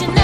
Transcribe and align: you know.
you 0.00 0.08
know. 0.08 0.23